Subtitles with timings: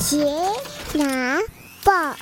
[0.00, 0.24] 铁
[0.94, 1.38] 奶
[1.84, 2.16] 爸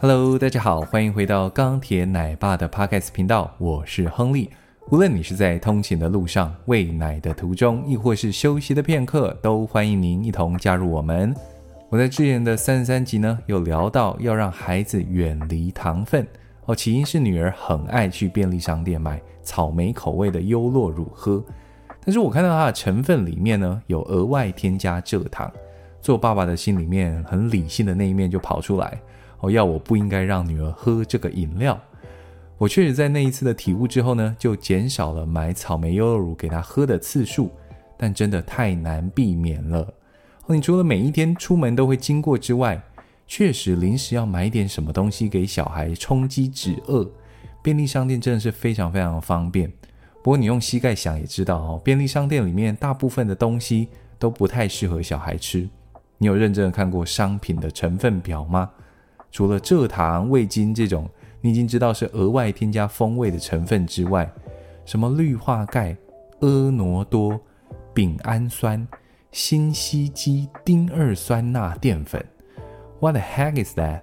[0.00, 4.50] ，Hello，大家好，欢迎回到钢铁奶爸的 Podcast 频道，我是亨利。
[4.90, 11.32] 无论你是在通勤的路上、喂奶的途中，亦或是休息的片刻，都欢迎您一同加入我们。
[11.90, 16.26] 我在之前的三十三集呢，有聊到要让孩子远离糖分
[16.66, 21.42] 哦，起因是女儿很爱去便利商店买草莓口味的优酪乳喝。
[22.04, 25.50] 但是我看到它的成分里面呢，有额外添加蔗糖，
[26.02, 29.00] 做爸爸的心里面很理性的那一面就跑出来，
[29.40, 31.80] 哦，要我不应该让女儿喝这个饮料。
[32.58, 37.50] 我确实在那一次的体悟之后呢，就减少了买草莓优酪乳给她喝的次数，
[37.96, 39.80] 但真的太难避免了。
[40.46, 42.80] 哦，你除了每一天出门都会经过之外，
[43.26, 47.10] 确实临时要买点什么东西给小孩充饥止饿，
[47.62, 49.72] 便利商店真的是非常非常的方便。
[50.24, 55.68] 不过你用膝盖想也知道哦，便利商店里面大部分的东西都不太适合小孩吃。
[56.16, 58.70] 你有认真的看过商品的成分表吗？
[59.30, 61.06] 除了蔗糖、味精这种
[61.42, 64.26] 你已经知道是额外添加风味的成分之外，
[64.86, 65.94] 什么氯化钙、
[66.40, 67.38] 婀娜多、
[67.92, 68.88] 丙氨酸、
[69.30, 72.24] 辛烯基丁二酸钠淀粉
[72.98, 74.00] ，What the heck is that？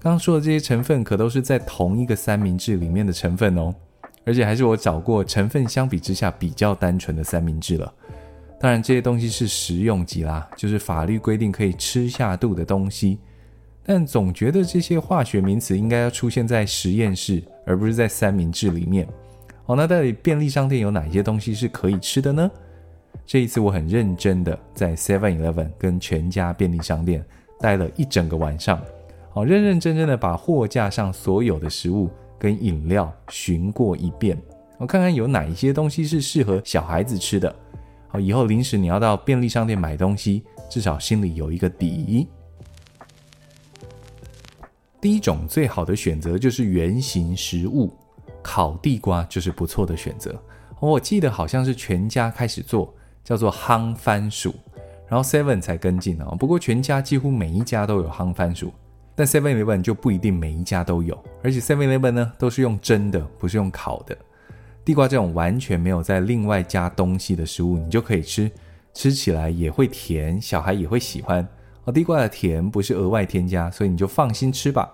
[0.00, 3.72] 刚刚说的这些成分可都是在同一个三明治里面的成分哦。
[4.24, 7.92] 而且还是我找过成分相比之下比较单纯的三明治了。
[8.60, 13.18] 当然这些东西是食用级啦，就是法律规定可以吃下肚的东西。
[13.84, 19.04] 但总觉得这些化学名词应该要出现在实验室，而不是在三明治里面。
[19.66, 22.48] 哦，那到底便利商店有哪些东西是可以吃的呢？
[23.26, 27.24] 这一次我很认真的在 Seven Eleven 跟全家便利商店
[27.58, 28.80] 待了一整个晚上，
[29.32, 32.08] 哦，认认真真的把货架上所有的食物。
[32.42, 34.36] 跟饮料寻过一遍，
[34.76, 37.54] 我看看有哪一些东西是适合小孩子吃的。
[38.08, 42.26] 好，以后临时你要到便利商店买东西，至少心里有一个底。
[45.00, 47.96] 第一种最好的选择就是圆形食物，
[48.42, 50.36] 烤地瓜就是不错的选择。
[50.80, 52.92] 我记得好像是全家开始做，
[53.22, 54.52] 叫做夯番薯，
[55.06, 56.34] 然后 Seven 才跟进啊。
[56.40, 58.72] 不过全家几乎每一家都有夯番薯。
[59.14, 64.16] 但 Seven Eleven 就不一定每一家都有，而且 Seven Eleven 呢都是用蒸的，不是用烤的。
[64.84, 68.50] 地瓜这种完全没有在另外加东西的食物，你就可以吃，
[68.94, 71.46] 吃起来也会甜，小孩也会喜欢。
[71.84, 74.90] 哦，地瓜的甜不是额外添加，所以你就放心吃吧。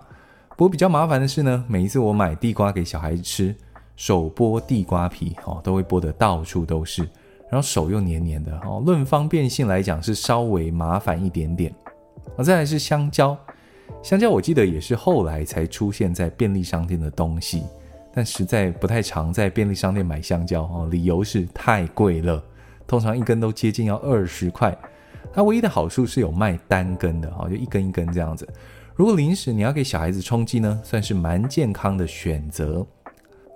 [0.49, 3.55] 不过比较麻烦的是呢，每一次我买地瓜给小孩吃，
[3.95, 7.01] 手剥地瓜皮哦，都会剥得到处都是，
[7.49, 8.83] 然后手又黏黏的哦。
[8.85, 11.73] 论方便性来讲是稍微麻烦一点点。
[12.35, 13.37] 哦，再来是香蕉。
[14.01, 17.63] 香蕉我记得也是后来才出现在便利商店的东西，
[18.13, 22.43] 但实在不太常在便利商店买香蕉哦，理由是太贵了，
[22.87, 24.75] 通常一根都接近要二十块。
[25.31, 28.47] 它唯一的好处是有卖单根的哦，就一根一根这样子。
[28.95, 32.85] 如果临时你要给小孩子充饥呢，算是蛮健康的选择。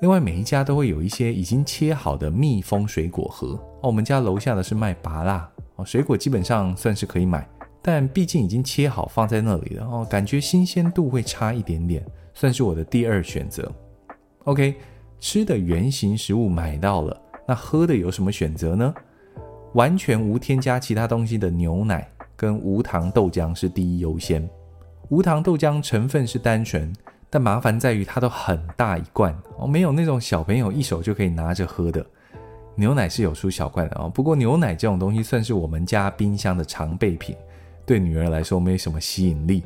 [0.02, 7.48] 另外每一家都会有一些已经切好的密封水果盒哦，我们家楼下的是卖芭乐哦，水果基本上算是可以买。
[7.86, 12.02] 但毕竟已经切好放在那里了哦，感觉新鲜度会差一点点，
[12.34, 13.70] 算是我的第二选择。
[14.46, 14.76] OK，
[15.20, 18.94] 吃的原型食物买到了，那喝的有什么选择呢？
[19.74, 24.48] 完全无添加其他东西的牛奶跟无糖豆浆是第一优先。
[25.10, 26.94] 无糖豆浆成分是单纯，
[27.30, 32.06] 但麻烦在于它都很大一罐哦，没有那种小朋友一手就可以拿着喝的。
[32.76, 37.36] 牛奶是有出小罐的哦，不过牛奶这种东西算是我们家冰箱的常备品。
[37.86, 39.64] 对女儿来说没什么吸引力，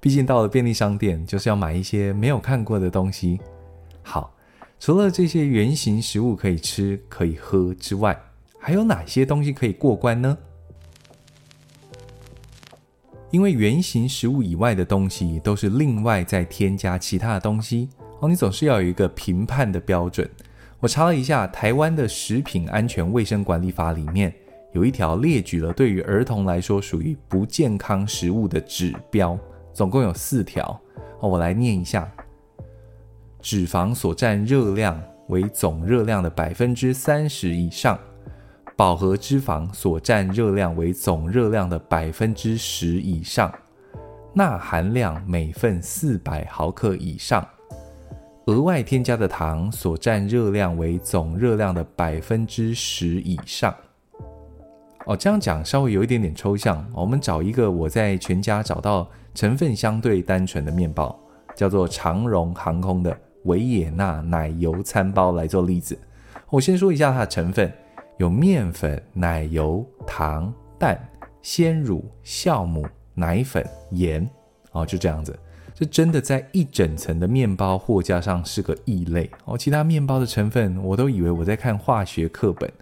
[0.00, 3.40] 毕竟到了便利商店就是要买一些没有看过的东西。
[4.02, 4.34] 好，
[4.80, 8.18] 除了这些原型食物可以吃可以喝之外，
[8.58, 10.36] 还有哪些东西可以过关呢？
[13.30, 17.88] 因为原型食物以外的东西都是另外再添加其他的东西
[18.20, 20.28] 哦，你总是要有一个评判的标准。
[20.80, 24.32] 我查了一下，台湾的食品安全卫生管理法里面。
[24.74, 29.38] 有一条列举了对于儿童来说属于不健康食物的指标，
[29.72, 30.78] 总共有四条。
[31.20, 32.10] 我来念一下：
[33.40, 37.96] 脂肪所占热量为总热量的百分之三十以上，
[38.76, 43.54] 饱和脂肪所占热量为总热量的百分之十以上，
[44.34, 47.46] 钠含量每份四百毫克以上，
[48.46, 53.72] 额外添加的糖所占热量为总热量的百分之十以上。
[55.06, 56.84] 哦，这样讲稍微有一点点抽象。
[56.94, 61.18] 我们找一个我在全家找到成分相对单纯的面包，
[61.54, 63.14] 叫做长荣航空的
[63.44, 65.98] 维也纳奶油餐包来做例子。
[66.48, 67.70] 我先说一下它的成分：
[68.16, 70.98] 有面粉、奶油、糖、蛋、
[71.42, 74.26] 鲜乳、酵母、奶粉、盐，
[74.72, 75.38] 哦，就这样子。
[75.74, 79.58] 这真的在一整层的面包货架上是个异类哦。
[79.58, 82.72] 其他面包的成分，我都以为我在看化学课本。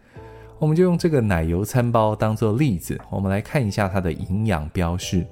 [0.62, 5.26] 我们就用这个奶油餐包当做例子，我们来看一下它的营养标示，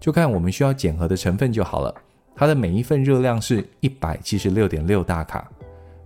[0.00, 1.94] 就看我们需要检核的成分就好了。
[2.34, 5.46] 它的每一份热量是一百七十六点六大卡，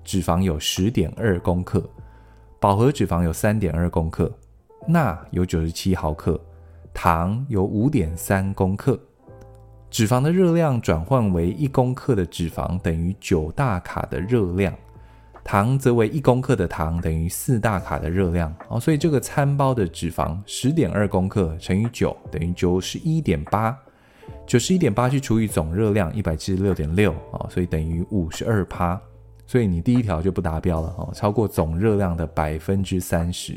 [0.02, 1.88] 脂肪有十点二公克，
[2.58, 4.28] 饱和脂肪有三点二公克，
[4.88, 6.36] 钠有九十七毫克，
[6.92, 8.98] 糖有五点三公克。
[9.90, 14.74] 脂肪的热量转换为一公克的脂肪等于九大卡的热量，
[15.46, 23.78] 糖则为一公克的糖等于四大卡的热量哦，所以这个餐包的脂肪十点二公克乘以九等于九十一点八，
[24.44, 29.00] 九十一点八去除以总热量一百七十六点六哦，所以等于五十二趴，
[29.46, 33.54] 所以你第一条就不达标了哦，超过总热量的百分之三十。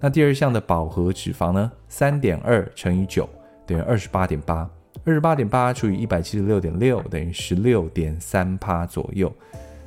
[0.00, 1.70] 那第二项的饱和脂肪呢？
[1.88, 3.26] 三点二乘以九
[3.64, 4.68] 等于二十八点八。
[5.04, 9.32] 二十八点八除以一百七十六点六等于十六点三趴左右。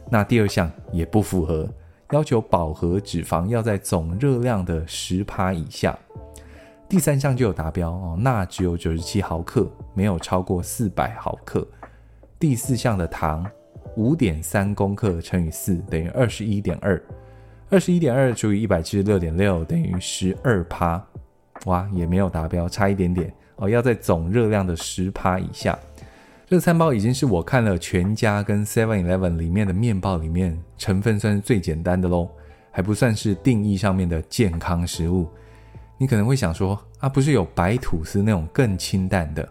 [0.09, 1.67] 那第二项也不符合，
[2.11, 5.97] 要求饱和脂肪要在总热量的十趴以下。
[6.89, 11.67] 第三项就有达标哦，钠只有九十七毫克，没有超过四百毫克。
[12.39, 13.45] 第四项的糖
[13.97, 17.01] 五点三公克乘以四等于二十一点二，
[17.69, 21.05] 二十一点二除以一百七十六点六等于十二趴。
[21.65, 23.33] 哇，也没有达标，差一点点。
[23.57, 25.77] 哦，要在总热量的十趴以下。
[26.49, 32.29] 这个餐包已经是我看了全家跟 Seven Eleven 里面的面包里面成分算是最简单的喽，
[32.71, 35.27] 还不算是定义上面的健康食物。
[35.97, 39.45] 你可能会想说啊，不是有白吐司那种更清淡的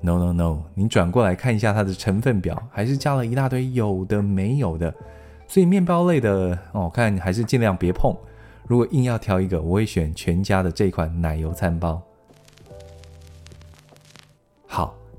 [0.00, 4.94] ？No No No，你转过来看一下它的成分表，还是加了一大堆有的没有的。
[5.46, 8.16] 所以面包类的哦，看还是尽量别碰。
[8.66, 12.00] 如果硬要挑一个，我会选全家的这款奶油餐包。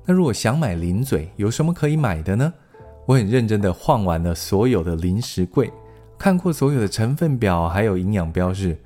[0.04, 2.52] 那如果想买零嘴，有什么可以买的呢？
[3.06, 5.70] 我很认真的晃完了所有的零食柜，
[6.18, 8.76] 看过所有的成分表，还有营养标示，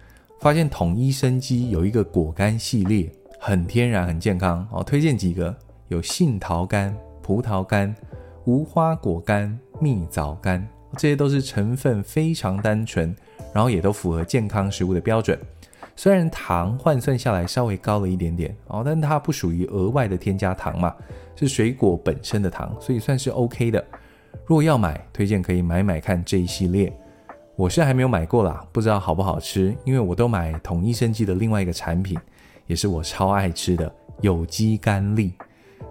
[0.40, 4.82] 发现统一生机有一个果干系列，很天然，很健康哦。
[4.82, 5.54] 推荐几个，
[5.88, 7.94] 有杏桃干、葡萄干、
[8.44, 10.66] 无花果干、蜜枣干，
[10.96, 13.14] 这些都是成分非常单纯，
[13.52, 15.38] 然后也都符合健康食物的标准。
[15.98, 20.94] 虽然糖换算下来稍微高了一点点哦，但它不属于额外的添加糖嘛，
[21.34, 23.82] 是水果本身的糖，所以算是 OK 的。
[24.44, 26.93] 如果要买，推荐可以买买看这一系列。
[27.56, 32.19] 我是还没有买过啦，不知道好不好吃，因为我都买统一生机的另外一个产品，
[32.66, 33.90] 也是我超爱吃的
[34.20, 35.32] 有机甘栗。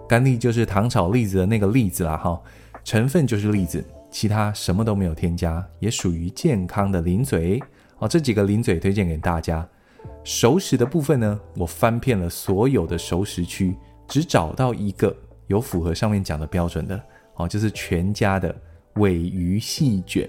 [0.08, 2.40] 甘栗就是糖炒栗子的那个栗子啦哈，
[2.84, 7.60] 成分就是栗子，其他什么都没有添加，也属于健康的零嘴
[7.98, 8.06] 哦。
[8.06, 9.68] 这几个零嘴推荐给大家。
[10.24, 13.76] 熟食的部分呢，我翻遍了所有的熟食区，
[14.08, 15.16] 只找到一个
[15.46, 17.00] 有符合上面讲的标准的，
[17.34, 18.54] 哦，就是全家的
[18.94, 20.28] 尾鱼细卷，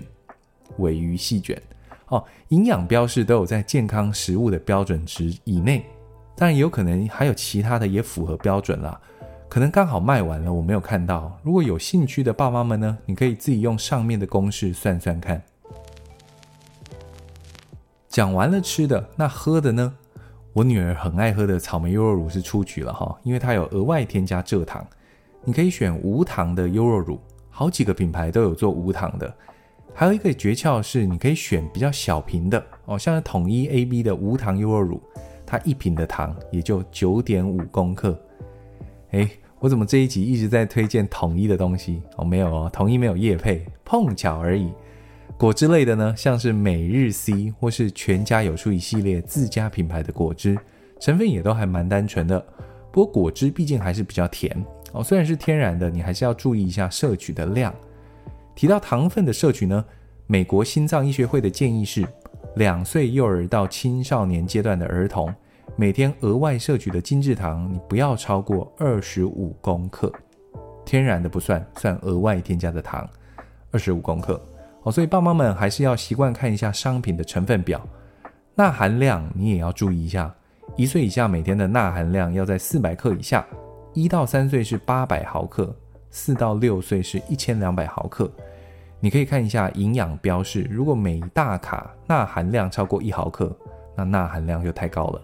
[0.78, 1.62] 尾鱼细卷，
[2.08, 5.86] 哦，营养标示都有在健康食物的标准值以内，
[6.36, 9.00] 当然也有可能还有其他的也符合标准啦，
[9.50, 11.40] 可能刚好卖完了，我没有看到。
[11.44, 15.42] 如果有兴趣的爸妈们呢，你可以自己用上面的公式算算看。
[18.18, 19.94] 讲完了吃的，那喝的呢？
[20.52, 24.84] 我女儿很爱喝的草莓优酪乳是出局了哈，因为它有额外添加蔗糖。
[25.44, 27.20] 你可以选无糖的优酪乳，
[27.52, 29.32] 好几个品牌都有做无糖的。
[29.94, 35.00] 还有一个诀窍是，你可以选比较小瓶的哦，像是统一 AB 的无糖优酪乳，
[35.46, 38.20] 它一瓶的糖也就九点五公克。
[39.12, 42.26] 诶，我怎么这一集一直在推荐统一的东西哦？
[42.26, 44.72] 没有哦，统一没有业配，碰巧而已。
[45.38, 50.58] 果汁类的呢，像是每日 C 或是全家有出一系列自家品牌的果汁，
[51.00, 52.44] 成分也都还蛮单纯的。
[52.92, 57.72] 不过果汁毕竟还是比较甜哦，虽然是天然的，你还是要注意一下摄取的量。
[58.56, 59.86] 提到糖分的摄取呢，
[60.26, 62.04] 美国心脏医学会的建议是，
[62.56, 65.32] 两岁幼儿到青少年阶段的儿童，
[65.76, 70.12] 每天额外摄取的精制糖，你不要超过二十五公克，
[70.84, 73.08] 天然的不算，算额外添加的糖，
[73.70, 74.42] 二十五公克。
[74.92, 77.82] 所以爸妈们还是要习惯看一下商品的成分表，
[78.56, 80.34] 钠含量你也要注意一下。
[80.76, 83.46] 一岁以下每天的钠含量要在四百克以下，
[83.94, 85.76] 一到三岁是八百毫克，
[86.12, 88.30] 四到六岁是一千两百毫克。
[89.00, 93.56] 你可以看一下营养标示，如果每大卡钠含量超过一毫克，
[93.96, 95.22] 那钠含量就太高了。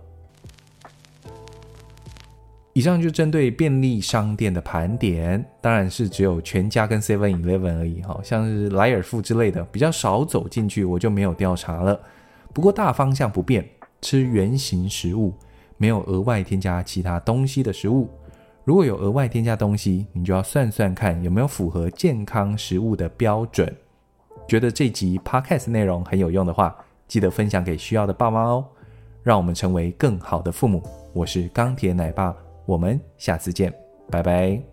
[2.73, 11.99] 以上就针对便利商店的盘点，当然是只有全家跟 Seven Eleven 而已，哈像是莱尔富之类的比较少走进去，我就没有调查了。
[12.51, 13.63] 不过大方向不变，
[14.01, 15.35] 吃原型食物，
[15.77, 18.09] 没有额外添加其他东西的食物。
[18.63, 23.71] 如果有额外添加东西，你就要算算看有没有符合健康食物的标准。
[24.47, 26.75] 觉得这集 Podcast 内容很有用的话，
[27.07, 28.65] 记得分享给需要的爸妈哦。
[29.21, 30.81] 让我们成为更好的父母。
[31.13, 33.73] 我是钢铁奶爸，我们下次见，
[34.09, 34.72] 拜拜。